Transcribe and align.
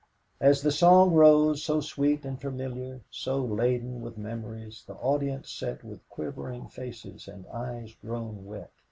As 0.39 0.63
the 0.63 0.71
song 0.71 1.13
rose, 1.13 1.61
so 1.61 1.79
sweet, 1.79 2.25
and 2.25 2.41
familiar, 2.41 3.01
so 3.11 3.37
ladened 3.39 4.01
with 4.01 4.17
memories, 4.17 4.83
the 4.87 4.95
audience 4.95 5.51
sat 5.51 5.83
with 5.83 6.09
quivering 6.09 6.69
faces 6.69 7.27
and 7.27 7.45
eyes 7.53 7.93
grown 8.01 8.43
wet. 8.47 8.71